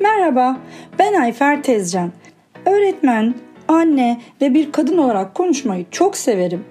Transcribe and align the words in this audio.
Merhaba, 0.00 0.56
ben 0.98 1.14
Ayfer 1.14 1.62
Tezcan. 1.62 2.12
Öğretmen, 2.66 3.34
anne 3.68 4.20
ve 4.40 4.54
bir 4.54 4.72
kadın 4.72 4.98
olarak 4.98 5.34
konuşmayı 5.34 5.86
çok 5.90 6.16
severim. 6.16 6.64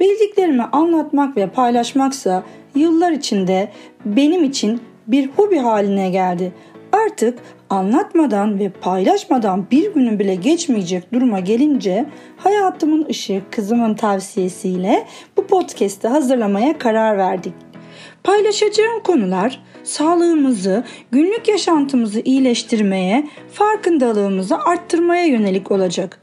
Bildiklerimi 0.00 0.62
anlatmak 0.62 1.36
ve 1.36 1.46
paylaşmaksa 1.46 2.42
yıllar 2.74 3.12
içinde 3.12 3.68
benim 4.04 4.44
için 4.44 4.80
bir 5.06 5.26
hobi 5.26 5.58
haline 5.58 6.10
geldi. 6.10 6.52
Artık 6.92 7.38
anlatmadan 7.70 8.58
ve 8.58 8.68
paylaşmadan 8.68 9.66
bir 9.70 9.94
günün 9.94 10.18
bile 10.18 10.34
geçmeyecek 10.34 11.12
duruma 11.12 11.40
gelince 11.40 12.06
hayatımın 12.36 13.06
ışığı 13.10 13.42
kızımın 13.50 13.94
tavsiyesiyle 13.94 15.06
bu 15.36 15.46
podcast'i 15.46 16.08
hazırlamaya 16.08 16.78
karar 16.78 17.18
verdik. 17.18 17.69
Paylaşacağım 18.24 19.02
konular 19.02 19.62
sağlığımızı, 19.82 20.84
günlük 21.10 21.48
yaşantımızı 21.48 22.20
iyileştirmeye, 22.20 23.28
farkındalığımızı 23.52 24.58
arttırmaya 24.58 25.24
yönelik 25.24 25.70
olacak. 25.70 26.20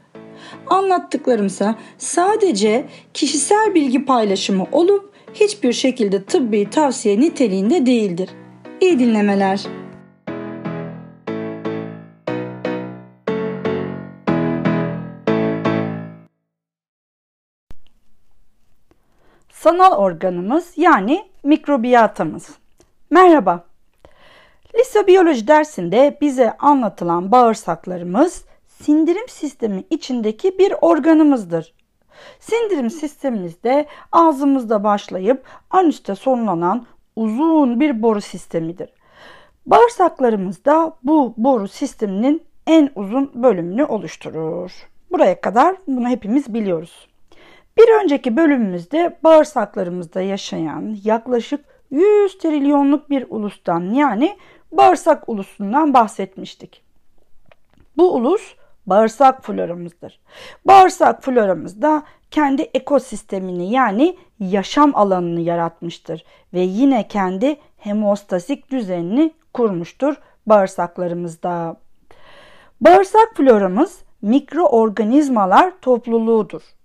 Anlattıklarımsa 0.66 1.78
sadece 1.98 2.86
kişisel 3.14 3.74
bilgi 3.74 4.04
paylaşımı 4.04 4.66
olup 4.72 5.12
hiçbir 5.34 5.72
şekilde 5.72 6.24
tıbbi 6.24 6.70
tavsiye 6.70 7.20
niteliğinde 7.20 7.86
değildir. 7.86 8.30
İyi 8.80 8.98
dinlemeler. 8.98 9.60
Sanal 19.52 19.92
organımız 19.92 20.72
yani 20.76 21.24
mikrobiyatamız. 21.48 22.48
Merhaba. 23.10 23.64
Lise 24.78 25.06
biyoloji 25.06 25.48
dersinde 25.48 26.18
bize 26.20 26.56
anlatılan 26.58 27.32
bağırsaklarımız 27.32 28.44
sindirim 28.66 29.28
sistemi 29.28 29.84
içindeki 29.90 30.58
bir 30.58 30.74
organımızdır. 30.80 31.74
Sindirim 32.40 32.90
sistemimizde 32.90 33.86
ağzımızda 34.12 34.84
başlayıp 34.84 35.44
anüste 35.70 36.14
sonlanan 36.14 36.86
uzun 37.16 37.80
bir 37.80 38.02
boru 38.02 38.20
sistemidir. 38.20 38.88
Bağırsaklarımız 39.66 40.64
da 40.64 40.96
bu 41.02 41.34
boru 41.36 41.68
sisteminin 41.68 42.42
en 42.66 42.90
uzun 42.94 43.30
bölümünü 43.34 43.84
oluşturur. 43.84 44.72
Buraya 45.10 45.40
kadar 45.40 45.76
bunu 45.86 46.08
hepimiz 46.08 46.54
biliyoruz. 46.54 47.07
Bir 47.78 48.02
önceki 48.04 48.36
bölümümüzde 48.36 49.18
bağırsaklarımızda 49.24 50.20
yaşayan 50.20 50.96
yaklaşık 51.04 51.64
100 51.90 52.38
trilyonluk 52.38 53.10
bir 53.10 53.26
ulustan 53.28 53.80
yani 53.80 54.36
bağırsak 54.72 55.28
ulusundan 55.28 55.94
bahsetmiştik. 55.94 56.82
Bu 57.96 58.14
ulus 58.14 58.54
bağırsak 58.86 59.44
floramızdır. 59.44 60.20
Bağırsak 60.64 61.24
floramız 61.24 61.82
da 61.82 62.02
kendi 62.30 62.62
ekosistemini 62.62 63.72
yani 63.72 64.16
yaşam 64.40 64.92
alanını 64.94 65.40
yaratmıştır 65.40 66.24
ve 66.54 66.60
yine 66.60 67.08
kendi 67.08 67.56
hemostasik 67.76 68.70
düzenini 68.70 69.34
kurmuştur 69.54 70.14
bağırsaklarımızda. 70.46 71.76
Bağırsak 72.80 73.36
floramız 73.36 73.98
mikroorganizmalar 74.22 75.72
topluluğudur. 75.82 76.77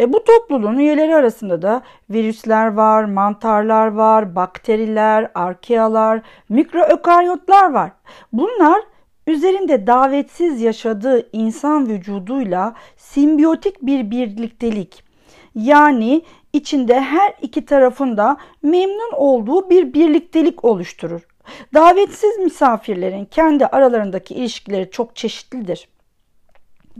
E, 0.00 0.12
bu 0.12 0.24
topluluğun 0.24 0.78
üyeleri 0.78 1.14
arasında 1.14 1.62
da 1.62 1.82
virüsler 2.10 2.66
var, 2.66 3.04
mantarlar 3.04 3.86
var, 3.86 4.36
bakteriler, 4.36 5.30
arkealar, 5.34 6.22
mikroökaryotlar 6.48 7.72
var. 7.72 7.90
Bunlar 8.32 8.82
üzerinde 9.26 9.86
davetsiz 9.86 10.60
yaşadığı 10.60 11.28
insan 11.32 11.88
vücuduyla 11.88 12.74
simbiyotik 12.96 13.82
bir 13.82 14.10
birliktelik 14.10 15.04
yani 15.54 16.22
içinde 16.52 17.00
her 17.00 17.34
iki 17.42 17.64
tarafında 17.64 18.36
memnun 18.62 19.12
olduğu 19.12 19.70
bir 19.70 19.94
birliktelik 19.94 20.64
oluşturur. 20.64 21.20
Davetsiz 21.74 22.38
misafirlerin 22.38 23.24
kendi 23.24 23.66
aralarındaki 23.66 24.34
ilişkileri 24.34 24.90
çok 24.90 25.16
çeşitlidir. 25.16 25.88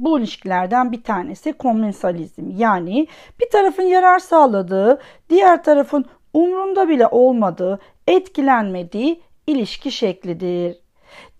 Bu 0.00 0.19
ilişkilerden 0.19 0.93
bir 0.93 1.03
tanesi 1.03 1.53
komensalizm 1.53 2.50
yani 2.56 3.06
bir 3.41 3.50
tarafın 3.50 3.83
yarar 3.83 4.19
sağladığı, 4.19 5.00
diğer 5.31 5.65
tarafın 5.65 6.05
umrunda 6.34 6.88
bile 6.88 7.06
olmadığı, 7.06 7.78
etkilenmediği 8.09 9.21
ilişki 9.47 9.93
şeklidir. 9.93 10.77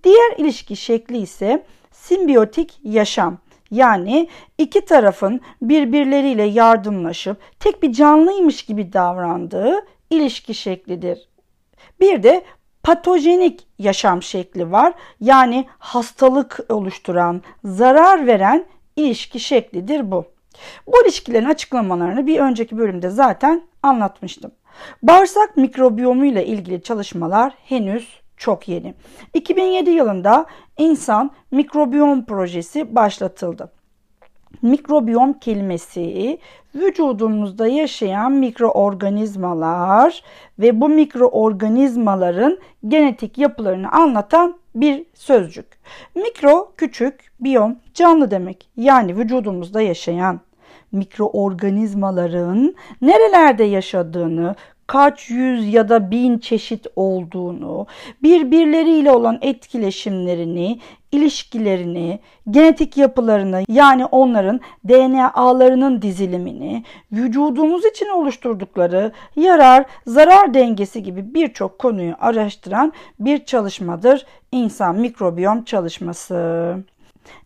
Diğer 0.05 0.33
ilişki 0.39 0.77
şekli 0.77 1.19
ise 1.19 1.65
simbiyotik 1.93 2.79
yaşam. 2.83 3.39
Yani 3.71 4.29
iki 4.59 4.85
tarafın 4.85 5.41
birbirleriyle 5.63 6.43
yardımlaşıp 6.43 7.37
tek 7.61 7.83
bir 7.83 7.93
canlıymış 7.93 8.63
gibi 8.63 8.93
davrandığı 8.93 9.87
ilişki 10.11 10.55
şeklidir. 10.55 11.29
Bir 12.01 12.23
de 12.23 12.45
patojenik 12.91 13.67
yaşam 13.79 14.23
şekli 14.23 14.73
var. 14.73 14.93
Yani 15.21 15.67
hastalık 15.79 16.61
oluşturan, 16.69 17.43
zarar 17.65 18.27
veren 18.27 18.65
ilişki 18.97 19.41
şeklidir 19.41 20.11
bu. 20.11 20.25
Bu 20.87 21.03
ilişkilerin 21.05 21.45
açıklamalarını 21.45 22.27
bir 22.27 22.41
önceki 22.41 22.79
bölümde 22.79 23.11
zaten 23.11 23.63
anlatmıştım. 23.83 24.51
Bağırsak 25.03 25.57
mikrobiyomu 25.57 26.25
ile 26.25 26.47
ilgili 26.47 26.83
çalışmalar 26.83 27.53
henüz 27.65 28.21
çok 28.37 28.69
yeni. 28.69 28.95
2007 29.35 29.91
yılında 29.91 30.47
insan 30.79 31.31
mikrobiyom 31.51 32.25
projesi 32.25 32.95
başlatıldı 32.95 33.73
mikrobiyom 34.63 35.33
kelimesi 35.33 36.39
vücudumuzda 36.75 37.67
yaşayan 37.67 38.33
mikroorganizmalar 38.33 40.23
ve 40.59 40.81
bu 40.81 40.89
mikroorganizmaların 40.89 42.59
genetik 42.89 43.39
yapılarını 43.39 43.93
anlatan 43.93 44.57
bir 44.75 45.05
sözcük. 45.15 45.67
Mikro 46.15 46.73
küçük, 46.77 47.31
biyom 47.41 47.77
canlı 47.95 48.31
demek. 48.31 48.69
Yani 48.77 49.17
vücudumuzda 49.17 49.81
yaşayan 49.81 50.41
mikroorganizmaların 50.93 52.75
nerelerde 53.03 53.65
yaşadığını, 53.65 54.55
kaç 54.91 55.31
yüz 55.31 55.75
ya 55.75 55.89
da 55.89 56.11
bin 56.11 56.39
çeşit 56.39 56.87
olduğunu, 56.97 57.87
birbirleriyle 58.23 59.13
olan 59.13 59.39
etkileşimlerini, 59.43 60.81
ilişkilerini, 61.13 62.21
genetik 62.51 62.97
yapılarını 62.97 63.63
yani 63.69 64.05
onların 64.05 64.61
DNA'larının 64.89 66.03
dizilimini, 66.03 66.85
vücudumuz 67.13 67.85
için 67.85 68.09
oluşturdukları 68.09 69.13
yarar 69.37 69.85
zarar 70.07 70.55
dengesi 70.55 71.03
gibi 71.03 71.35
birçok 71.35 71.79
konuyu 71.79 72.15
araştıran 72.21 72.93
bir 73.21 73.45
çalışmadır 73.45 74.27
insan 74.53 74.97
mikrobiyom 74.97 75.65
çalışması. 75.65 76.77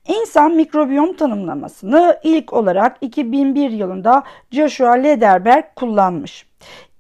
İnsan 0.09 0.53
mikrobiyom 0.53 1.16
tanımlamasını 1.16 2.19
ilk 2.22 2.53
olarak 2.53 2.97
2001 3.00 3.71
yılında 3.71 4.22
Joshua 4.50 4.93
Lederberg 4.93 5.65
kullanmış. 5.76 6.47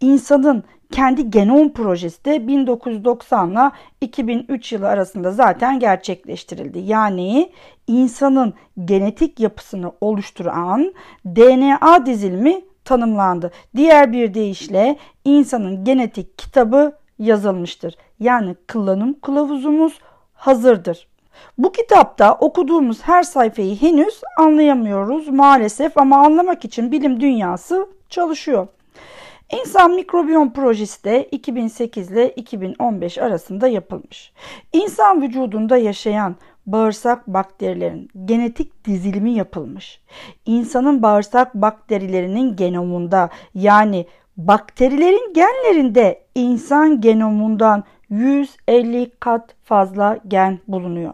İnsanın 0.04 0.64
kendi 0.92 1.30
genom 1.30 1.72
projesi 1.72 2.24
de 2.24 2.46
1990 2.46 3.50
ile 3.50 3.70
2003 4.00 4.72
yılı 4.72 4.88
arasında 4.88 5.30
zaten 5.30 5.78
gerçekleştirildi. 5.78 6.78
Yani 6.78 7.52
insanın 7.86 8.54
genetik 8.84 9.40
yapısını 9.40 9.92
oluşturan 10.00 10.94
DNA 11.26 12.06
dizilimi 12.06 12.60
tanımlandı. 12.84 13.50
Diğer 13.76 14.12
bir 14.12 14.34
deyişle 14.34 14.96
insanın 15.24 15.84
genetik 15.84 16.38
kitabı 16.38 16.92
yazılmıştır. 17.18 17.96
Yani 18.20 18.56
kullanım 18.72 19.20
kılavuzumuz 19.20 19.98
hazırdır. 20.34 21.08
Bu 21.58 21.72
kitapta 21.72 22.34
okuduğumuz 22.34 23.02
her 23.02 23.22
sayfayı 23.22 23.76
henüz 23.76 24.20
anlayamıyoruz 24.38 25.28
maalesef 25.28 25.98
ama 25.98 26.16
anlamak 26.16 26.64
için 26.64 26.92
bilim 26.92 27.20
dünyası 27.20 27.86
çalışıyor. 28.08 28.68
İnsan 29.52 29.90
mikrobiyom 29.90 30.52
projesi 30.52 31.04
de 31.04 31.24
2008 31.30 32.10
ile 32.10 32.30
2015 32.30 33.18
arasında 33.18 33.68
yapılmış. 33.68 34.32
İnsan 34.72 35.22
vücudunda 35.22 35.76
yaşayan 35.76 36.36
bağırsak 36.66 37.26
bakterilerin 37.26 38.10
genetik 38.24 38.84
dizilimi 38.84 39.30
yapılmış. 39.30 40.00
İnsanın 40.46 41.02
bağırsak 41.02 41.54
bakterilerinin 41.54 42.56
genomunda 42.56 43.30
yani 43.54 44.06
bakterilerin 44.36 45.32
genlerinde 45.34 46.24
insan 46.34 47.00
genomundan 47.00 47.84
150 48.10 49.10
kat 49.20 49.54
fazla 49.64 50.18
gen 50.28 50.58
bulunuyor. 50.68 51.12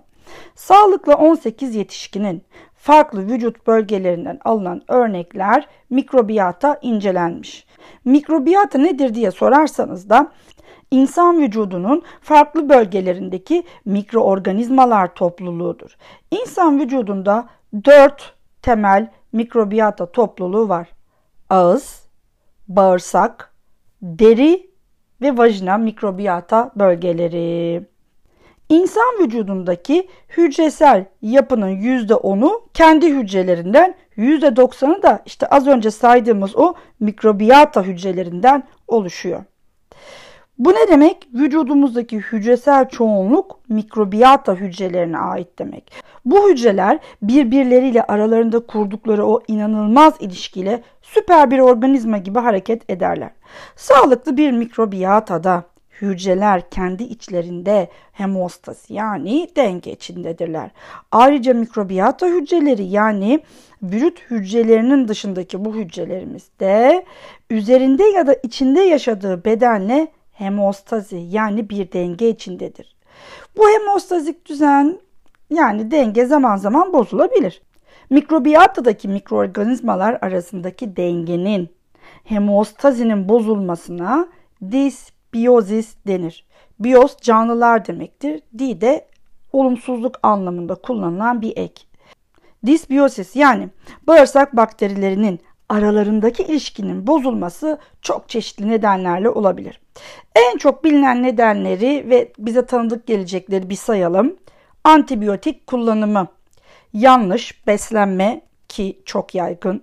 Sağlıklı 0.54 1.14
18 1.14 1.74
yetişkinin 1.74 2.42
farklı 2.74 3.26
vücut 3.26 3.66
bölgelerinden 3.66 4.38
alınan 4.44 4.82
örnekler 4.88 5.68
mikrobiyata 5.90 6.78
incelenmiş. 6.82 7.66
Mikrobiyata 8.04 8.78
nedir 8.78 9.14
diye 9.14 9.30
sorarsanız 9.30 10.10
da 10.10 10.32
insan 10.90 11.40
vücudunun 11.40 12.02
farklı 12.20 12.68
bölgelerindeki 12.68 13.64
mikroorganizmalar 13.84 15.14
topluluğudur. 15.14 15.96
İnsan 16.30 16.80
vücudunda 16.80 17.48
dört 17.84 18.34
temel 18.62 19.10
mikrobiyata 19.32 20.12
topluluğu 20.12 20.68
var. 20.68 20.88
Ağız, 21.50 22.04
bağırsak, 22.68 23.54
deri 24.02 24.70
ve 25.22 25.36
vajina 25.36 25.78
mikrobiyata 25.78 26.70
bölgeleri. 26.76 27.89
İnsan 28.70 29.18
vücudundaki 29.20 30.08
hücresel 30.36 31.04
yapının 31.22 31.68
%10'u 31.68 32.68
kendi 32.74 33.14
hücrelerinden, 33.14 33.94
%90'ı 34.16 35.02
da 35.02 35.22
işte 35.26 35.46
az 35.46 35.66
önce 35.66 35.90
saydığımız 35.90 36.56
o 36.56 36.74
mikrobiyata 37.00 37.82
hücrelerinden 37.82 38.62
oluşuyor. 38.88 39.44
Bu 40.58 40.70
ne 40.70 40.88
demek? 40.88 41.28
Vücudumuzdaki 41.34 42.18
hücresel 42.18 42.88
çoğunluk 42.88 43.60
mikrobiyata 43.68 44.54
hücrelerine 44.54 45.18
ait 45.18 45.58
demek. 45.58 45.92
Bu 46.24 46.50
hücreler 46.50 46.98
birbirleriyle 47.22 48.02
aralarında 48.02 48.66
kurdukları 48.66 49.26
o 49.26 49.40
inanılmaz 49.48 50.14
ilişkiyle 50.20 50.82
süper 51.02 51.50
bir 51.50 51.58
organizma 51.58 52.18
gibi 52.18 52.38
hareket 52.38 52.90
ederler. 52.90 53.30
Sağlıklı 53.76 54.36
bir 54.36 54.52
mikrobiyatada 54.52 55.64
hücreler 56.00 56.70
kendi 56.70 57.02
içlerinde 57.02 57.88
hemostasi 58.12 58.94
yani 58.94 59.48
denge 59.56 59.92
içindedirler. 59.92 60.70
Ayrıca 61.12 61.54
mikrobiyata 61.54 62.26
hücreleri 62.26 62.84
yani 62.84 63.40
vücut 63.82 64.18
hücrelerinin 64.30 65.08
dışındaki 65.08 65.64
bu 65.64 65.74
hücrelerimiz 65.74 66.48
de 66.60 67.04
üzerinde 67.50 68.04
ya 68.04 68.26
da 68.26 68.34
içinde 68.34 68.80
yaşadığı 68.80 69.44
bedenle 69.44 70.08
hemostazi 70.32 71.16
yani 71.16 71.70
bir 71.70 71.92
denge 71.92 72.28
içindedir. 72.28 72.96
Bu 73.56 73.68
hemostazik 73.68 74.46
düzen 74.46 74.98
yani 75.50 75.90
denge 75.90 76.24
zaman 76.24 76.56
zaman 76.56 76.92
bozulabilir. 76.92 77.62
Mikrobiyatadaki 78.10 79.08
mikroorganizmalar 79.08 80.18
arasındaki 80.22 80.96
dengenin 80.96 81.68
hemostazinin 82.24 83.28
bozulmasına 83.28 84.28
disbiyozis 85.32 85.94
denir. 86.06 86.44
Biyos 86.80 87.16
canlılar 87.20 87.86
demektir. 87.86 88.42
Di 88.58 88.80
de 88.80 89.08
olumsuzluk 89.52 90.18
anlamında 90.22 90.74
kullanılan 90.74 91.40
bir 91.40 91.56
ek. 91.56 91.82
Disbiyosis 92.66 93.36
yani 93.36 93.68
bağırsak 94.06 94.56
bakterilerinin 94.56 95.40
aralarındaki 95.68 96.42
ilişkinin 96.42 97.06
bozulması 97.06 97.78
çok 98.02 98.28
çeşitli 98.28 98.68
nedenlerle 98.68 99.28
olabilir. 99.28 99.80
En 100.36 100.58
çok 100.58 100.84
bilinen 100.84 101.22
nedenleri 101.22 102.10
ve 102.10 102.32
bize 102.38 102.66
tanıdık 102.66 103.06
gelecekleri 103.06 103.70
bir 103.70 103.74
sayalım. 103.74 104.36
Antibiyotik 104.84 105.66
kullanımı, 105.66 106.28
yanlış 106.92 107.66
beslenme 107.66 108.40
ki 108.68 109.02
çok 109.04 109.34
yaygın, 109.34 109.82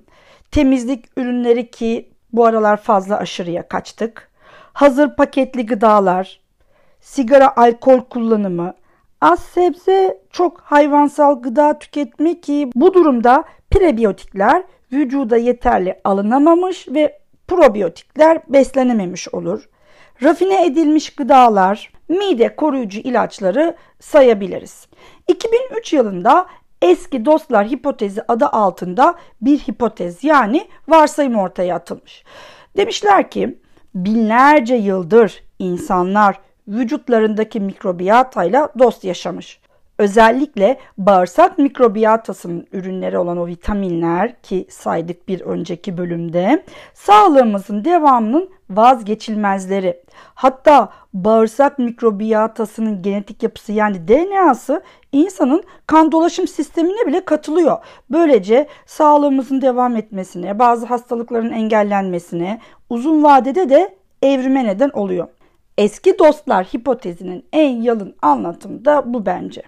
temizlik 0.51 1.05
ürünleri 1.17 1.71
ki 1.71 2.09
bu 2.33 2.45
aralar 2.45 2.77
fazla 2.77 3.17
aşırıya 3.17 3.67
kaçtık, 3.67 4.26
hazır 4.77 5.15
paketli 5.15 5.65
gıdalar, 5.65 6.39
sigara 7.01 7.57
alkol 7.57 8.01
kullanımı, 8.01 8.73
az 9.21 9.39
sebze 9.39 10.21
çok 10.31 10.61
hayvansal 10.61 11.41
gıda 11.41 11.79
tüketme 11.79 12.41
ki 12.41 12.69
bu 12.75 12.93
durumda 12.93 13.43
prebiyotikler 13.71 14.63
vücuda 14.91 15.37
yeterli 15.37 15.99
alınamamış 16.03 16.87
ve 16.87 17.19
probiyotikler 17.47 18.41
beslenememiş 18.49 19.33
olur. 19.33 19.69
Rafine 20.23 20.65
edilmiş 20.65 21.15
gıdalar, 21.15 21.91
mide 22.09 22.55
koruyucu 22.55 22.99
ilaçları 22.99 23.75
sayabiliriz. 23.99 24.87
2003 25.27 25.93
yılında 25.93 26.47
eski 26.81 27.25
dostlar 27.25 27.67
hipotezi 27.67 28.21
adı 28.27 28.45
altında 28.45 29.15
bir 29.41 29.59
hipotez 29.59 30.23
yani 30.23 30.67
varsayım 30.87 31.35
ortaya 31.35 31.75
atılmış. 31.75 32.23
Demişler 32.77 33.29
ki 33.29 33.57
binlerce 33.95 34.75
yıldır 34.75 35.43
insanlar 35.59 36.39
vücutlarındaki 36.67 37.59
mikrobiyatayla 37.59 38.69
dost 38.79 39.03
yaşamış. 39.03 39.59
Özellikle 39.97 40.77
bağırsak 40.97 41.57
mikrobiyatasının 41.57 42.67
ürünleri 42.71 43.17
olan 43.17 43.37
o 43.37 43.47
vitaminler 43.47 44.41
ki 44.41 44.67
saydık 44.69 45.27
bir 45.27 45.41
önceki 45.41 45.97
bölümde 45.97 46.63
sağlığımızın 46.93 47.85
devamının 47.85 48.49
vazgeçilmezleri. 48.69 50.03
Hatta 50.35 50.89
bağırsak 51.13 51.79
mikrobiyatasının 51.79 53.01
genetik 53.01 53.43
yapısı 53.43 53.71
yani 53.71 54.07
DNA'sı 54.07 54.81
insanın 55.11 55.63
kan 55.87 56.11
dolaşım 56.11 56.47
sistemine 56.47 57.07
bile 57.07 57.25
katılıyor. 57.25 57.77
Böylece 58.09 58.67
sağlığımızın 58.85 59.61
devam 59.61 59.95
etmesine, 59.95 60.59
bazı 60.59 60.85
hastalıkların 60.85 61.51
engellenmesine, 61.51 62.59
uzun 62.89 63.23
vadede 63.23 63.69
de 63.69 63.95
evrime 64.21 64.65
neden 64.65 64.89
oluyor. 64.89 65.27
Eski 65.77 66.19
dostlar 66.19 66.65
hipotezinin 66.65 67.45
en 67.53 67.81
yalın 67.81 68.15
anlatımı 68.21 68.85
da 68.85 69.13
bu 69.13 69.25
bence. 69.25 69.61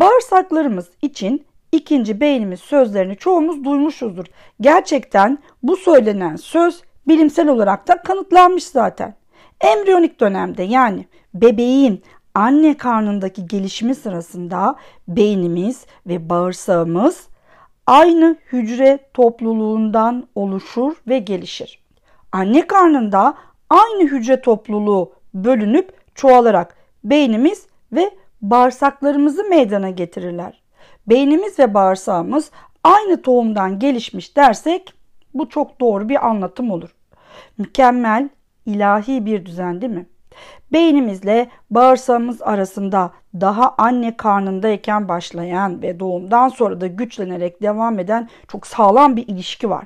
Bağırsaklarımız 0.00 0.90
için 1.02 1.46
ikinci 1.72 2.20
beynimiz 2.20 2.60
sözlerini 2.60 3.16
çoğumuz 3.16 3.64
duymuşuzdur. 3.64 4.26
Gerçekten 4.60 5.38
bu 5.62 5.76
söylenen 5.76 6.36
söz 6.36 6.82
bilimsel 7.08 7.48
olarak 7.48 7.88
da 7.88 8.02
kanıtlanmış 8.02 8.64
zaten. 8.64 9.14
Embriyonik 9.60 10.20
dönemde 10.20 10.62
yani 10.62 11.06
bebeğin 11.34 12.02
anne 12.34 12.76
karnındaki 12.76 13.46
gelişimi 13.46 13.94
sırasında 13.94 14.76
beynimiz 15.08 15.86
ve 16.06 16.28
bağırsağımız 16.28 17.28
aynı 17.86 18.36
hücre 18.52 18.98
topluluğundan 19.14 20.28
oluşur 20.34 20.96
ve 21.08 21.18
gelişir. 21.18 21.82
Anne 22.32 22.66
karnında 22.66 23.34
aynı 23.70 24.02
hücre 24.02 24.40
topluluğu 24.40 25.12
bölünüp 25.34 25.92
çoğalarak 26.14 26.76
beynimiz 27.04 27.66
ve 27.92 28.10
bağırsaklarımızı 28.42 29.44
meydana 29.44 29.90
getirirler. 29.90 30.62
Beynimiz 31.06 31.58
ve 31.58 31.74
bağırsağımız 31.74 32.50
aynı 32.84 33.22
tohumdan 33.22 33.78
gelişmiş 33.78 34.36
dersek 34.36 34.94
bu 35.34 35.48
çok 35.48 35.80
doğru 35.80 36.08
bir 36.08 36.26
anlatım 36.26 36.70
olur. 36.70 36.94
Mükemmel, 37.58 38.28
ilahi 38.66 39.26
bir 39.26 39.46
düzen 39.46 39.80
değil 39.80 39.92
mi? 39.92 40.06
Beynimizle 40.72 41.48
bağırsağımız 41.70 42.42
arasında 42.42 43.12
daha 43.34 43.74
anne 43.78 44.16
karnındayken 44.16 45.08
başlayan 45.08 45.82
ve 45.82 46.00
doğumdan 46.00 46.48
sonra 46.48 46.80
da 46.80 46.86
güçlenerek 46.86 47.62
devam 47.62 47.98
eden 47.98 48.28
çok 48.48 48.66
sağlam 48.66 49.16
bir 49.16 49.28
ilişki 49.28 49.70
var. 49.70 49.84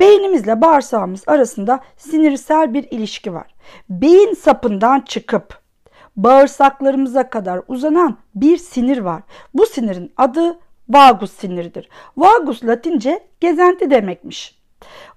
Beynimizle 0.00 0.60
bağırsağımız 0.60 1.22
arasında 1.26 1.80
sinirsel 1.96 2.74
bir 2.74 2.90
ilişki 2.90 3.34
var. 3.34 3.54
Beyin 3.88 4.34
sapından 4.34 5.00
çıkıp 5.00 5.59
bağırsaklarımıza 6.16 7.30
kadar 7.30 7.60
uzanan 7.68 8.16
bir 8.34 8.56
sinir 8.56 8.98
var. 8.98 9.22
Bu 9.54 9.66
sinirin 9.66 10.12
adı 10.16 10.58
vagus 10.88 11.32
siniridir. 11.32 11.88
Vagus 12.16 12.64
latince 12.64 13.20
gezenti 13.40 13.90
demekmiş. 13.90 14.60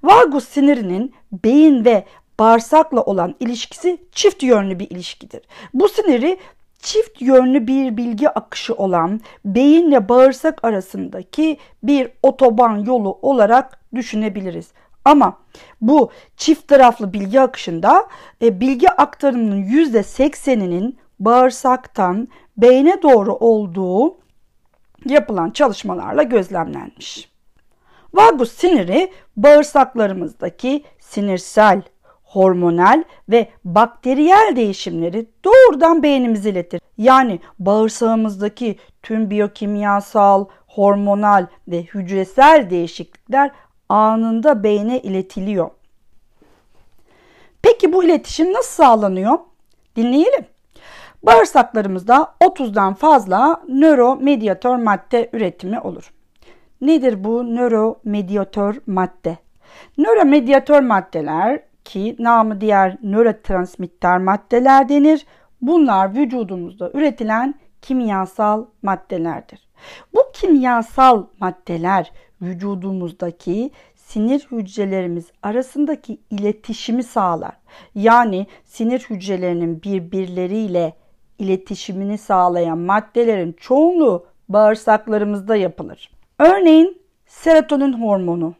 Vagus 0.03 0.47
sinirinin 0.47 1.13
beyin 1.43 1.85
ve 1.85 2.05
bağırsakla 2.39 3.01
olan 3.01 3.35
ilişkisi 3.39 3.97
çift 4.11 4.43
yönlü 4.43 4.79
bir 4.79 4.89
ilişkidir. 4.89 5.41
Bu 5.73 5.89
siniri 5.89 6.37
çift 6.79 7.21
yönlü 7.21 7.67
bir 7.67 7.97
bilgi 7.97 8.29
akışı 8.29 8.73
olan 8.73 9.21
beyinle 9.45 10.09
bağırsak 10.09 10.63
arasındaki 10.63 11.57
bir 11.83 12.09
otoban 12.23 12.77
yolu 12.77 13.19
olarak 13.21 13.79
düşünebiliriz. 13.95 14.71
Ama 15.05 15.37
bu 15.81 16.11
çift 16.37 16.67
taraflı 16.67 17.13
bilgi 17.13 17.41
akışında 17.41 18.07
e, 18.41 18.59
bilgi 18.59 18.89
aktarımının 18.89 19.63
%80'inin 19.63 20.97
bağırsaktan 21.19 22.27
beyne 22.57 23.01
doğru 23.01 23.33
olduğu 23.33 24.17
yapılan 25.05 25.51
çalışmalarla 25.51 26.23
gözlemlenmiş. 26.23 27.29
Vagus 28.13 28.51
siniri 28.51 29.11
bağırsaklarımızdaki 29.37 30.83
sinirsel, 30.99 31.81
hormonal 32.23 33.03
ve 33.29 33.49
bakteriyel 33.65 34.53
değişimleri 34.55 35.25
doğrudan 35.45 36.03
beynimize 36.03 36.49
iletir. 36.49 36.81
Yani 36.97 37.39
bağırsağımızdaki 37.59 38.77
tüm 39.03 39.29
biyokimyasal, 39.29 40.45
hormonal 40.67 41.47
ve 41.67 41.81
hücresel 41.81 42.67
değişiklikler 42.69 43.51
anında 43.93 44.63
beyne 44.63 44.99
iletiliyor. 44.99 45.69
Peki 47.61 47.93
bu 47.93 48.03
iletişim 48.03 48.53
nasıl 48.53 48.83
sağlanıyor? 48.83 49.39
Dinleyelim. 49.95 50.45
Bağırsaklarımızda 51.23 52.35
30'dan 52.41 52.93
fazla 52.93 53.61
nöromediyatör 53.67 54.75
madde 54.75 55.29
üretimi 55.33 55.79
olur. 55.79 56.13
Nedir 56.81 57.23
bu 57.23 57.55
nöromediyatör 57.55 58.81
madde? 58.87 59.37
Nöromediatör 59.97 60.81
maddeler 60.81 61.59
ki 61.85 62.15
namı 62.19 62.61
diğer 62.61 62.97
nörotransmitter 63.03 64.17
maddeler 64.17 64.89
denir. 64.89 65.25
Bunlar 65.61 66.15
vücudumuzda 66.15 66.91
üretilen 66.93 67.55
kimyasal 67.81 68.65
maddelerdir. 68.81 69.67
Bu 70.13 70.19
kimyasal 70.33 71.23
maddeler 71.39 72.11
vücudumuzdaki 72.43 73.71
sinir 73.95 74.47
hücrelerimiz 74.51 75.25
arasındaki 75.43 76.17
iletişimi 76.29 77.03
sağlar. 77.03 77.57
Yani 77.95 78.47
sinir 78.65 78.99
hücrelerinin 78.99 79.83
birbirleriyle 79.83 80.93
iletişimini 81.39 82.17
sağlayan 82.17 82.77
maddelerin 82.77 83.53
çoğunluğu 83.53 84.25
bağırsaklarımızda 84.49 85.55
yapılır. 85.55 86.11
Örneğin 86.39 87.01
serotonin 87.25 87.93
hormonu. 87.93 88.55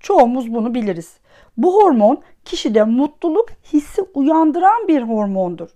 Çoğumuz 0.00 0.54
bunu 0.54 0.74
biliriz. 0.74 1.16
Bu 1.56 1.82
hormon 1.82 2.22
kişide 2.44 2.84
mutluluk 2.84 3.48
hissi 3.72 4.02
uyandıran 4.14 4.88
bir 4.88 5.02
hormondur. 5.02 5.68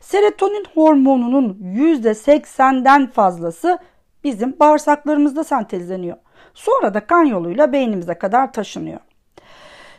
Serotonin 0.00 0.64
hormonunun 0.74 1.58
%80'den 1.76 3.06
fazlası 3.10 3.78
bizim 4.24 4.58
bağırsaklarımızda 4.60 5.44
sentezleniyor. 5.44 6.16
Sonra 6.58 6.94
da 6.94 7.06
kan 7.06 7.24
yoluyla 7.24 7.72
beynimize 7.72 8.14
kadar 8.14 8.52
taşınıyor. 8.52 9.00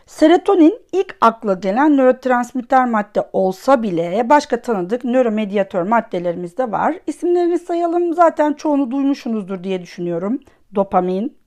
Serotonin 0.06 0.82
ilk 0.92 1.18
akla 1.22 1.54
gelen 1.54 1.98
nörotransmitter 1.98 2.86
madde 2.86 3.30
olsa 3.34 3.84
bile 3.84 4.30
başka 4.30 4.62
tanıdık 4.62 5.04
nöromediatör 5.04 5.82
maddelerimiz 5.82 6.58
de 6.58 6.72
var. 6.72 6.96
İsimlerini 7.08 7.60
sayalım 7.60 8.14
zaten 8.14 8.54
çoğunu 8.54 8.92
duymuşsunuzdur 8.92 9.64
diye 9.64 9.82
düşünüyorum. 9.82 10.40
Dopamin, 10.76 11.38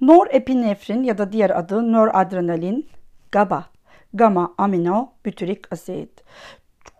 norepinefrin 0.00 1.02
ya 1.02 1.18
da 1.18 1.32
diğer 1.32 1.50
adı 1.50 1.92
noradrenalin, 1.92 2.86
GABA, 3.32 3.64
gamma 4.14 4.54
amino 4.58 5.12
butyrik 5.26 5.72
asit. 5.72 6.24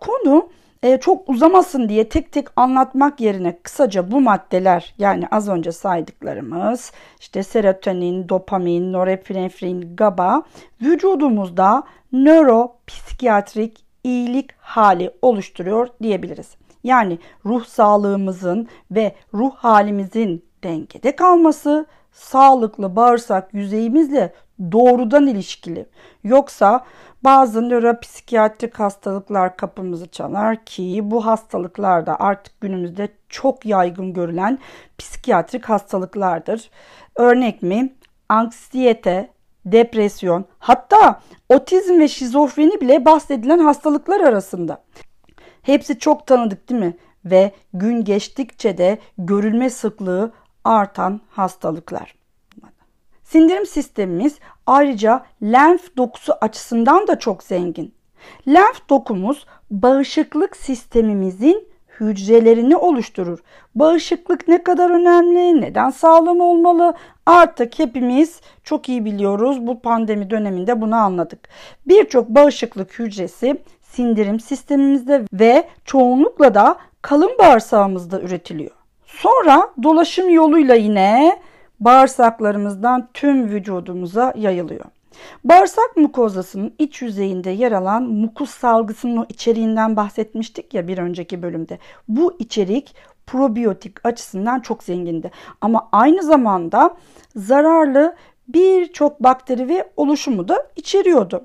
Konu 0.01 0.51
e, 0.83 1.01
çok 1.01 1.29
uzamasın 1.29 1.89
diye 1.89 2.09
tek 2.09 2.33
tek 2.33 2.49
anlatmak 2.57 3.21
yerine 3.21 3.59
kısaca 3.62 4.11
bu 4.11 4.21
maddeler 4.21 4.95
yani 4.99 5.27
az 5.31 5.49
önce 5.49 5.73
saydıklarımız 5.73 6.93
işte 7.21 7.43
serotonin, 7.43 8.29
dopamin, 8.29 8.93
norepinefrin, 8.93 9.97
GABA 9.97 10.43
vücudumuzda 10.83 11.83
nöropsikiyatrik 12.12 13.85
iyilik 14.05 14.51
hali 14.59 15.11
oluşturuyor 15.23 15.89
diyebiliriz. 16.03 16.57
Yani 16.85 17.19
ruh 17.47 17.65
sağlığımızın 17.65 18.69
ve 18.91 19.15
ruh 19.35 19.55
halimizin 19.55 20.45
dengede 20.65 21.17
kalması, 21.17 21.87
sağlıklı 22.12 22.97
bağırsak 22.97 23.55
yüzeyimizle 23.55 24.33
doğrudan 24.73 25.27
ilişkili. 25.27 25.87
Yoksa 26.25 26.85
bazı 27.25 27.69
nöropsikiyatrik 27.69 28.81
hastalıklar 28.81 29.57
kapımızı 29.57 30.09
çalar 30.09 30.64
ki 30.64 31.00
bu 31.02 31.26
hastalıklar 31.26 32.07
da 32.07 32.21
artık 32.21 32.61
günümüzde 32.61 33.09
çok 33.29 33.67
yaygın 33.67 34.12
görülen 34.12 34.59
psikiyatrik 34.99 35.64
hastalıklardır. 35.64 36.71
Örnek 37.17 37.62
mi? 37.62 37.95
Anksiyete, 38.29 39.31
depresyon, 39.67 40.45
hatta 40.59 41.21
otizm 41.49 41.99
ve 41.99 42.09
şizofreni 42.09 42.81
bile 42.81 43.05
bahsedilen 43.05 43.59
hastalıklar 43.59 44.21
arasında. 44.21 44.83
Hepsi 45.62 45.99
çok 45.99 46.26
tanıdık 46.26 46.69
değil 46.69 46.81
mi? 46.81 46.97
Ve 47.25 47.52
gün 47.75 48.05
geçtikçe 48.05 48.79
de 48.79 48.99
görülme 49.19 49.71
sıklığı 49.71 50.33
artan 50.64 51.21
hastalıklar. 51.31 52.22
Sindirim 53.33 53.67
sistemimiz 53.67 54.39
ayrıca 54.67 55.25
lenf 55.43 55.97
dokusu 55.97 56.33
açısından 56.41 57.07
da 57.07 57.19
çok 57.19 57.43
zengin. 57.43 57.95
Lenf 58.49 58.89
dokumuz 58.91 59.47
bağışıklık 59.71 60.57
sistemimizin 60.57 61.69
hücrelerini 62.01 62.77
oluşturur. 62.77 63.39
Bağışıklık 63.75 64.49
ne 64.49 64.62
kadar 64.62 64.91
önemli, 64.91 65.61
neden 65.61 65.91
sağlam 65.91 66.41
olmalı? 66.41 66.95
Artık 67.27 67.79
hepimiz 67.79 68.41
çok 68.65 68.89
iyi 68.89 69.05
biliyoruz. 69.05 69.67
Bu 69.67 69.81
pandemi 69.81 70.31
döneminde 70.31 70.81
bunu 70.81 70.97
anladık. 70.97 71.49
Birçok 71.87 72.29
bağışıklık 72.29 72.99
hücresi 72.99 73.57
sindirim 73.81 74.41
sistemimizde 74.41 75.25
ve 75.33 75.69
çoğunlukla 75.85 76.55
da 76.55 76.77
kalın 77.03 77.33
bağırsağımızda 77.39 78.21
üretiliyor. 78.21 78.77
Sonra 79.07 79.69
dolaşım 79.83 80.31
yoluyla 80.31 80.75
yine 80.75 81.39
bağırsaklarımızdan 81.85 83.09
tüm 83.15 83.49
vücudumuza 83.49 84.33
yayılıyor. 84.37 84.85
Bağırsak 85.45 85.97
mukozasının 85.97 86.75
iç 86.79 87.03
yüzeyinde 87.03 87.51
yer 87.51 87.73
alan 87.73 88.03
mukus 88.03 88.51
salgısının 88.51 89.27
içeriğinden 89.29 89.97
bahsetmiştik 89.97 90.75
ya 90.75 90.89
bir 90.89 90.99
önceki 90.99 91.43
bölümde. 91.43 91.79
Bu 92.09 92.37
içerik 92.39 92.95
probiyotik 93.27 94.07
açısından 94.07 94.61
çok 94.61 94.83
zengindi. 94.83 95.31
Ama 95.61 95.89
aynı 95.93 96.23
zamanda 96.23 96.97
zararlı 97.37 98.17
birçok 98.49 99.23
bakteri 99.23 99.69
ve 99.69 99.91
oluşumu 99.97 100.49
da 100.49 100.67
içeriyordu. 100.77 101.45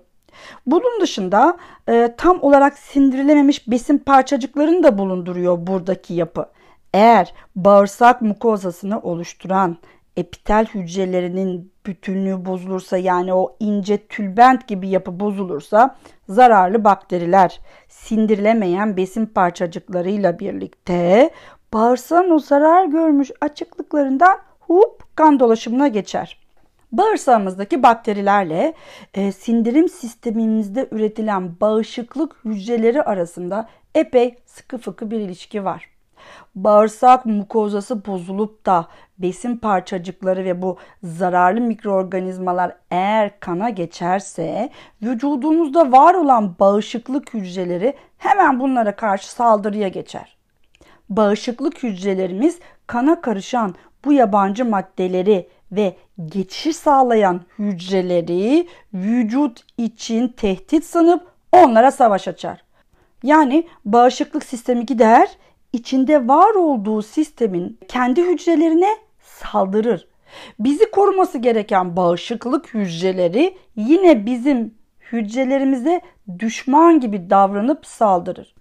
Bunun 0.66 1.02
dışında 1.02 1.58
e, 1.90 2.14
tam 2.18 2.42
olarak 2.42 2.78
sindirilememiş 2.78 3.68
besin 3.68 3.98
parçacıklarını 3.98 4.84
da 4.84 4.98
bulunduruyor 4.98 5.68
buradaki 5.68 6.14
yapı. 6.14 6.46
Eğer 6.94 7.34
bağırsak 7.56 8.22
mukozasını 8.22 9.00
oluşturan 9.02 9.78
epitel 10.18 10.66
hücrelerinin 10.66 11.72
bütünlüğü 11.86 12.46
bozulursa 12.46 12.98
yani 12.98 13.34
o 13.34 13.56
ince 13.60 13.98
tülbent 14.08 14.68
gibi 14.68 14.90
yapı 14.90 15.20
bozulursa 15.20 15.96
zararlı 16.30 16.84
bakteriler 16.84 17.60
sindirilemeyen 17.88 18.98
besin 18.98 19.26
parçacıklarıyla 19.26 20.40
birlikte 20.40 21.30
bağırsağın 21.74 22.30
o 22.30 22.40
zarar 22.40 22.86
görmüş 22.86 23.32
açıklıklarından 23.42 24.38
hup 24.60 25.16
kan 25.16 25.40
dolaşımına 25.40 25.88
geçer. 25.88 26.40
Bağırsağımızdaki 26.92 27.84
bakterilerle 27.84 28.74
e, 29.14 29.32
sindirim 29.32 29.90
sistemimizde 29.90 30.88
üretilen 30.92 31.60
bağışıklık 31.62 32.36
hücreleri 32.46 33.04
arasında 33.04 33.70
epey 33.96 34.36
sıkı 34.46 34.78
fıkı 34.78 35.12
bir 35.12 35.20
ilişki 35.20 35.66
var 35.66 35.98
bağırsak 36.56 37.26
mukozası 37.26 38.06
bozulup 38.06 38.66
da 38.66 38.88
besin 39.20 39.58
parçacıkları 39.58 40.46
ve 40.46 40.62
bu 40.62 40.78
zararlı 41.04 41.62
mikroorganizmalar 41.62 42.76
eğer 42.92 43.40
kana 43.40 43.70
geçerse 43.70 44.70
vücudumuzda 45.02 45.92
var 45.92 46.14
olan 46.14 46.56
bağışıklık 46.60 47.34
hücreleri 47.34 47.94
hemen 48.18 48.60
bunlara 48.60 48.96
karşı 48.96 49.32
saldırıya 49.32 49.88
geçer. 49.88 50.38
Bağışıklık 51.10 51.84
hücrelerimiz 51.84 52.60
kana 52.88 53.22
karışan 53.22 53.76
bu 54.06 54.14
yabancı 54.14 54.66
maddeleri 54.66 55.50
ve 55.72 55.96
geçiş 56.26 56.76
sağlayan 56.76 57.42
hücreleri 57.60 58.68
vücut 58.94 59.64
için 59.78 60.28
tehdit 60.28 60.86
sanıp 60.86 61.28
onlara 61.52 61.92
savaş 61.92 62.28
açar. 62.28 62.64
Yani 63.24 63.68
bağışıklık 63.86 64.46
sistemi 64.46 64.86
gider, 64.86 65.30
içinde 65.74 66.28
var 66.28 66.56
olduğu 66.56 67.02
sistemin 67.02 67.80
kendi 67.88 68.24
hücrelerine 68.24 69.07
saldırır. 69.38 70.08
Bizi 70.60 70.92
koruması 70.92 71.38
gereken 71.38 71.96
bağışıklık 71.96 72.74
hücreleri 72.74 73.58
yine 73.76 74.26
bizim 74.26 74.74
hücrelerimize 75.12 76.02
düşman 76.40 77.00
gibi 77.00 77.30
davranıp 77.30 77.86
saldırır. 77.86 78.56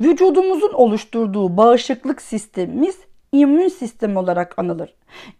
Vücudumuzun 0.00 0.72
oluşturduğu 0.72 1.56
bağışıklık 1.56 2.22
sistemimiz 2.22 2.98
immün 3.32 3.68
sistem 3.68 4.16
olarak 4.16 4.58
anılır. 4.58 4.94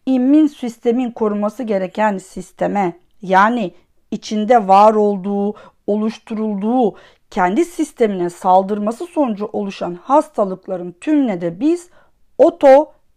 İmmün 0.06 0.46
sistemin 0.46 1.10
koruması 1.10 1.62
gereken 1.62 2.18
sisteme 2.18 2.92
yani 3.22 3.74
içinde 4.10 4.68
var 4.68 4.94
olduğu, 4.94 5.54
oluşturulduğu 5.86 6.94
kendi 7.30 7.64
sistemine 7.64 8.30
saldırması 8.30 9.06
sonucu 9.06 9.50
oluşan 9.52 9.94
hastalıkların 9.94 10.94
tümüne 11.00 11.40
de 11.40 11.60
biz 11.60 11.90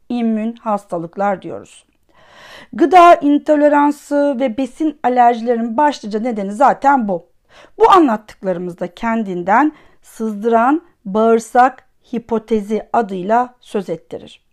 otoimmün 0.09 0.55
hastalıklar 0.55 1.41
diyoruz. 1.41 1.85
Gıda 2.73 3.15
intoleransı 3.15 4.37
ve 4.39 4.57
besin 4.57 4.99
alerjilerinin 5.03 5.77
başlıca 5.77 6.19
nedeni 6.19 6.51
zaten 6.51 7.07
bu. 7.07 7.29
Bu 7.77 7.91
anlattıklarımızda 7.91 8.95
kendinden 8.95 9.71
sızdıran 10.01 10.81
bağırsak 11.05 11.87
hipotezi 12.13 12.89
adıyla 12.93 13.55
söz 13.59 13.89
ettirir. 13.89 14.44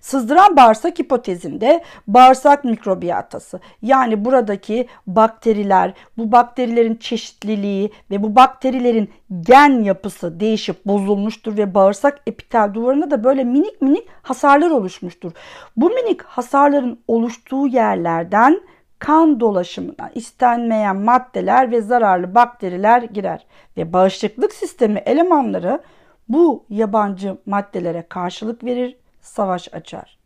Sızdıran 0.00 0.56
bağırsak 0.56 0.98
hipotezinde 0.98 1.84
bağırsak 2.06 2.64
mikrobiyatası 2.64 3.60
yani 3.82 4.24
buradaki 4.24 4.86
bakteriler, 5.06 5.94
bu 6.18 6.32
bakterilerin 6.32 6.94
çeşitliliği 6.94 7.92
ve 8.10 8.22
bu 8.22 8.36
bakterilerin 8.36 9.10
gen 9.40 9.82
yapısı 9.82 10.40
değişip 10.40 10.84
bozulmuştur 10.86 11.56
ve 11.56 11.74
bağırsak 11.74 12.20
epitel 12.26 12.74
duvarında 12.74 13.10
da 13.10 13.24
böyle 13.24 13.44
minik 13.44 13.82
minik 13.82 14.08
hasarlar 14.22 14.70
oluşmuştur. 14.70 15.32
Bu 15.76 15.90
minik 15.90 16.22
hasarların 16.22 17.00
oluştuğu 17.08 17.66
yerlerden 17.66 18.60
kan 18.98 19.40
dolaşımına 19.40 20.10
istenmeyen 20.14 20.96
maddeler 20.96 21.70
ve 21.70 21.80
zararlı 21.80 22.34
bakteriler 22.34 23.02
girer 23.02 23.46
ve 23.76 23.92
bağışıklık 23.92 24.52
sistemi 24.52 24.98
elemanları 24.98 25.80
bu 26.28 26.64
yabancı 26.68 27.36
maddelere 27.46 28.06
karşılık 28.08 28.64
verir, 28.64 28.96
savaş 29.24 29.74
açar. 29.74 30.18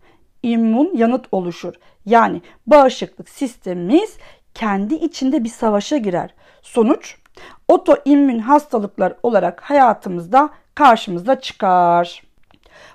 İmmün 0.43 0.97
yanıt 0.97 1.27
oluşur. 1.33 1.75
Yani 2.07 2.43
bağışıklık 2.67 3.29
sistemimiz 3.29 4.19
kendi 4.55 4.95
içinde 4.95 5.45
bir 5.45 5.49
savaşa 5.49 5.97
girer. 5.97 6.35
Sonuç 6.63 7.17
otoimmün 7.69 8.39
hastalıklar 8.39 9.15
olarak 9.23 9.61
hayatımızda 9.61 10.51
karşımıza 10.75 11.41
çıkar. 11.41 12.28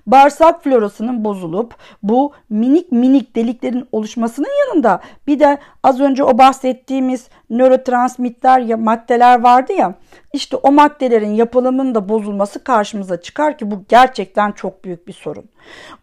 Bağırsak 0.08 0.64
florasının 0.64 1.26
bozulup 1.26 1.76
bu 2.04 2.34
minik 2.50 2.92
minik 2.92 3.36
deliklerin 3.36 3.88
oluşmasının 3.92 4.68
yanında 4.68 5.02
bir 5.28 5.40
de 5.40 5.58
az 5.84 6.00
önce 6.00 6.24
o 6.24 6.38
bahsettiğimiz 6.38 7.28
nörotransmitter 7.50 8.60
ya 8.60 8.78
maddeler 8.78 9.42
vardı 9.42 9.74
ya 9.74 9.94
işte 10.34 10.58
o 10.58 10.72
maddelerin 10.72 11.34
yapılımının 11.34 11.96
da 11.96 12.10
bozulması 12.10 12.64
karşımıza 12.64 13.22
çıkar 13.22 13.58
ki 13.58 13.72
bu 13.72 13.84
gerçekten 13.90 14.52
çok 14.52 14.84
büyük 14.84 15.08
bir 15.08 15.14
sorun. 15.14 15.50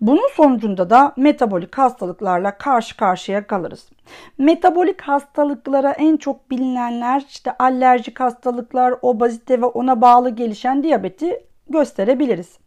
Bunun 0.00 0.28
sonucunda 0.34 0.90
da 0.90 1.12
metabolik 1.16 1.78
hastalıklarla 1.78 2.58
karşı 2.58 2.96
karşıya 2.96 3.46
kalırız. 3.46 3.88
Metabolik 4.38 5.00
hastalıklara 5.00 5.90
en 5.90 6.16
çok 6.16 6.50
bilinenler 6.50 7.24
işte 7.28 7.52
alerjik 7.58 8.20
hastalıklar, 8.20 8.94
obezite 9.02 9.62
ve 9.62 9.66
ona 9.66 10.00
bağlı 10.00 10.30
gelişen 10.30 10.82
diyabeti 10.82 11.46
gösterebiliriz. 11.68 12.58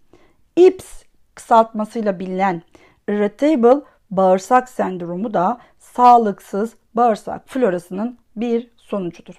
IPS 0.56 1.03
kısaltmasıyla 1.36 2.20
bilinen 2.20 2.62
irritable 3.08 3.82
bağırsak 4.12 4.70
sendromu 4.70 5.34
da 5.34 5.58
sağlıksız 5.80 6.74
bağırsak 6.96 7.50
florasının 7.50 8.18
bir 8.36 8.72
sonucudur. 8.78 9.36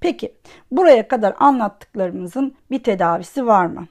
Peki 0.00 0.34
buraya 0.70 1.08
kadar 1.08 1.34
anlattıklarımızın 1.38 2.54
bir 2.70 2.82
tedavisi 2.82 3.46
var 3.46 3.66
mı? 3.66 3.86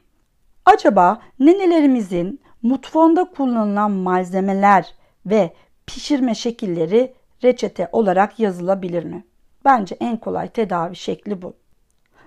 Acaba 0.66 1.22
nenelerimizin 1.40 2.42
mutfağında 2.62 3.24
kullanılan 3.24 3.92
malzemeler 3.92 4.96
ve 5.26 5.54
pişirme 5.86 6.36
şekilleri 6.36 7.14
reçete 7.44 7.90
olarak 7.92 8.40
yazılabilir 8.40 9.04
mi? 9.04 9.24
Bence 9.66 9.96
en 10.00 10.18
kolay 10.18 10.50
tedavi 10.50 10.96
şekli 10.96 11.42
bu. 11.42 11.54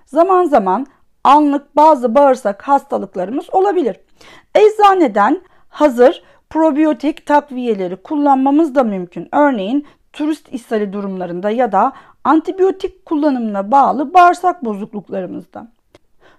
Zaman 0.05 0.45
zaman 0.45 0.87
anlık 1.23 1.75
bazı 1.75 2.15
bağırsak 2.15 2.67
hastalıklarımız 2.67 3.53
olabilir. 3.53 3.99
Eczaneden 4.55 5.41
hazır 5.69 6.23
probiyotik 6.49 7.25
takviyeleri 7.25 7.95
kullanmamız 7.95 8.75
da 8.75 8.83
mümkün. 8.83 9.29
Örneğin 9.31 9.87
turist 10.13 10.53
ishali 10.53 10.93
durumlarında 10.93 11.49
ya 11.49 11.71
da 11.71 11.93
antibiyotik 12.23 13.05
kullanımına 13.05 13.71
bağlı 13.71 14.13
bağırsak 14.13 14.65
bozukluklarımızda. 14.65 15.67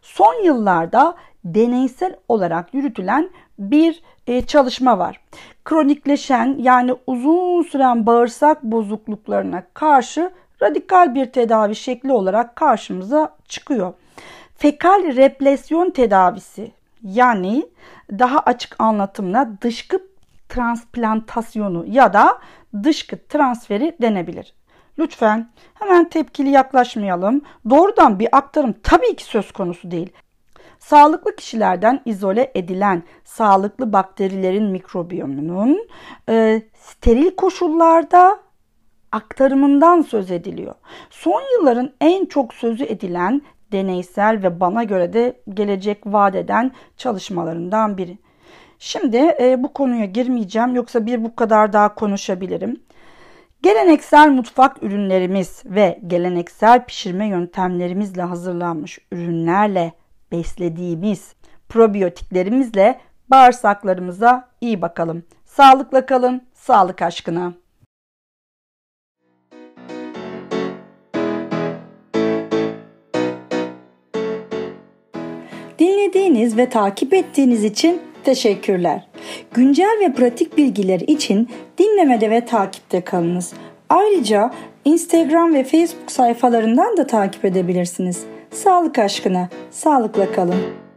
Son 0.03 0.45
yıllarda 0.45 1.15
deneysel 1.45 2.17
olarak 2.29 2.75
yürütülen 2.75 3.31
bir 3.59 4.03
e, 4.27 4.47
çalışma 4.47 4.99
var. 4.99 5.21
Kronikleşen 5.65 6.57
yani 6.59 6.95
uzun 7.07 7.63
süren 7.63 8.07
bağırsak 8.07 8.63
bozukluklarına 8.63 9.63
karşı 9.75 10.31
radikal 10.63 11.15
bir 11.15 11.27
tedavi 11.27 11.75
şekli 11.75 12.13
olarak 12.13 12.57
karşımıza 12.57 13.37
çıkıyor. 13.49 13.93
Fekal 14.57 15.17
replesyon 15.17 15.91
tedavisi 15.91 16.71
yani 17.03 17.67
daha 18.11 18.39
açık 18.39 18.77
anlatımla 18.79 19.51
dışkı 19.63 20.01
transplantasyonu 20.49 21.85
ya 21.87 22.13
da 22.13 22.39
dışkı 22.83 23.27
transferi 23.29 23.97
denebilir. 24.03 24.55
Lütfen 24.99 25.51
hemen 25.75 26.09
tepkili 26.09 26.49
yaklaşmayalım. 26.49 27.43
Doğrudan 27.71 28.19
bir 28.19 28.29
aktarım 28.33 28.75
tabii 28.83 29.17
ki 29.17 29.25
söz 29.25 29.53
konusu 29.53 29.91
değil. 29.91 30.13
Sağlıklı 30.79 31.37
kişilerden 31.37 32.01
izole 32.05 32.53
edilen 32.55 33.03
sağlıklı 33.25 33.93
bakterilerin 33.93 34.65
mikrobiyomunun 34.65 35.89
e, 36.29 36.63
steril 36.75 37.31
koşullarda 37.37 38.41
aktarımından 39.13 40.03
söz 40.03 40.31
ediliyor. 40.31 40.75
Son 41.11 41.43
yılların 41.59 41.93
en 42.01 42.27
çok 42.27 42.55
sözü 42.55 42.85
edilen 42.85 43.43
deneysel 43.73 44.43
ve 44.43 44.61
bana 44.61 44.85
göre 44.85 45.13
de 45.13 45.41
gelecek 45.55 45.99
vaat 46.07 46.35
eden 46.35 46.73
çalışmalarından 46.97 47.99
biri. 47.99 48.19
Şimdi 48.79 49.17
e, 49.17 49.63
bu 49.63 49.73
konuya 49.73 50.05
girmeyeceğim 50.05 50.75
yoksa 50.75 51.07
bir 51.07 51.25
bu 51.25 51.37
kadar 51.37 51.73
daha 51.73 51.95
konuşabilirim. 51.95 52.81
Geleneksel 53.63 54.31
mutfak 54.31 54.83
ürünlerimiz 54.83 55.63
ve 55.65 56.01
geleneksel 56.07 56.85
pişirme 56.85 57.27
yöntemlerimizle 57.27 58.23
hazırlanmış 58.23 58.99
ürünlerle 59.13 59.93
beslediğimiz 60.33 61.35
probiyotiklerimizle 61.69 63.01
bağırsaklarımıza 63.31 64.49
iyi 64.61 64.83
bakalım. 64.83 65.23
Sağlıkla 65.45 66.07
kalın, 66.07 66.43
sağlık 66.55 67.03
aşkına. 67.03 67.53
Dinlediğiniz 76.09 76.57
ve 76.57 76.69
takip 76.69 77.15
ettiğiniz 77.15 77.65
için 77.65 78.01
teşekkürler. 78.25 79.09
Güncel 79.55 79.99
ve 80.01 80.13
pratik 80.13 80.59
bilgiler 80.59 81.01
için 81.01 81.49
dinlemede 81.79 82.31
ve 82.31 82.45
takipte 82.45 83.01
kalınız. 83.01 83.53
Ayrıca 83.89 84.51
Instagram 84.85 85.55
ve 85.55 85.65
Facebook 85.65 86.13
sayfalarından 86.13 86.97
da 86.97 87.07
takip 87.07 87.45
edebilirsiniz. 87.45 88.25
Sağlık 88.51 88.99
aşkına, 88.99 89.49
sağlıkla 89.71 90.33
kalın. 90.33 90.88